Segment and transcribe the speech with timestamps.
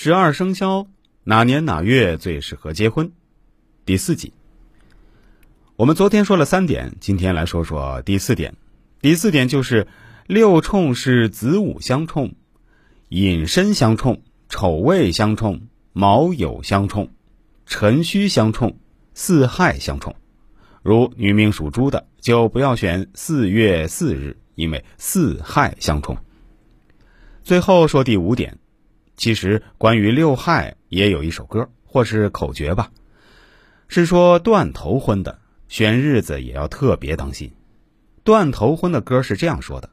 [0.00, 0.86] 十二生肖
[1.24, 3.10] 哪年哪月最适合结婚？
[3.84, 4.32] 第四集。
[5.74, 8.54] 我们昨天说了三点，今天来说说第四点。
[9.00, 9.88] 第四点就是
[10.28, 12.36] 六冲是子午相冲、
[13.08, 15.62] 寅申相冲、丑未相冲、
[15.92, 17.10] 卯酉相冲、
[17.66, 18.78] 辰戌相冲、
[19.14, 20.14] 巳亥相冲。
[20.80, 26.16] 如女命属猪的，就不要选四月四日，因为巳亥相冲。
[27.42, 28.58] 最后说第五点。
[29.18, 32.92] 其实，关于六害也有一首歌，或是口诀吧，
[33.88, 37.50] 是说断头婚的选日子也要特别当心。
[38.22, 39.90] 断头婚的歌是这样说的：“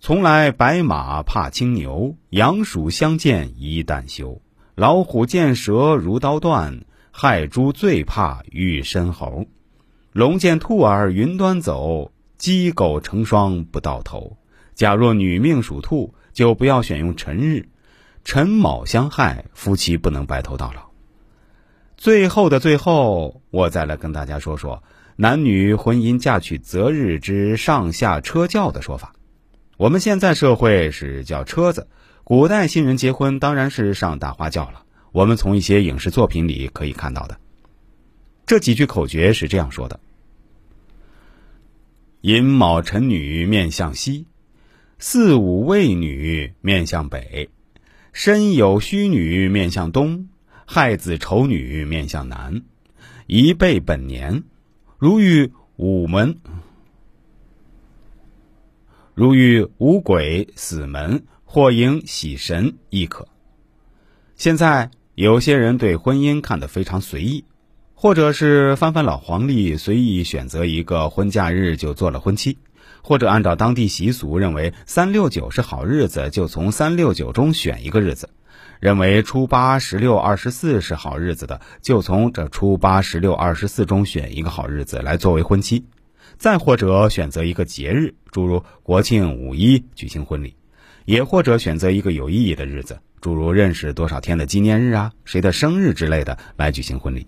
[0.00, 4.42] 从来白马怕青牛，羊鼠相见一旦休。
[4.74, 9.46] 老虎见蛇如刀断，害猪最怕遇申猴。
[10.12, 14.36] 龙见兔儿云端走，鸡狗成双不到头。
[14.74, 17.66] 假若女命属兔，就不要选用辰日。”
[18.24, 20.90] 辰卯相害，夫妻不能白头到老。
[21.96, 24.82] 最后的最后，我再来跟大家说说
[25.16, 29.14] 男女婚姻嫁娶择日之上下车轿的说法。
[29.76, 31.88] 我们现在社会是叫车子，
[32.24, 34.84] 古代新人结婚当然是上大花轿了。
[35.12, 37.36] 我们从一些影视作品里可以看到的，
[38.46, 40.00] 这几句口诀是这样说的：
[42.20, 44.26] 寅卯辰女面向西，
[44.98, 47.50] 巳午未女面向北。
[48.12, 50.28] 身有虚女面向东，
[50.66, 52.62] 亥子丑女面向南，
[53.26, 54.44] 一备本年，
[54.98, 56.36] 如遇午门，
[59.14, 63.26] 如遇五鬼死门或迎喜神亦可。
[64.36, 67.44] 现在有些人对婚姻看得非常随意，
[67.94, 72.58] 或者是翻翻老黄历，随意选择一个婚嫁日就做了婚期。
[73.04, 78.28] 或者按照当地习俗，认为三六九是好日子，就从三六九中选一个日子；
[78.78, 85.82] 认为初八、十六、二十四是好日子的，就从这初八、十六、二十四中选一个好日子来作为婚期；
[86.38, 90.54] 再或者选择一个节日，诸如国庆、五一举行婚礼；
[91.04, 97.26] 也或者选择一个有意义的日子，诸如认识多少天的纪念日啊、谁的生日之类的来举行婚礼。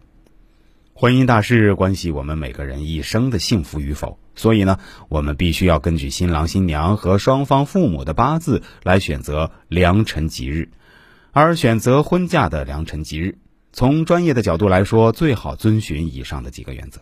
[0.97, 4.79] 婚姻大事关系我们每个人一生的幸福与否，所以呢，
[5.09, 10.71] 我们必须要根据新郎新娘和双方父母的八字来选择良辰吉日。
[11.33, 13.39] 而选择婚嫁的良辰吉日，
[13.73, 17.01] 从专业的角度来说，最好遵循以上的几个原则。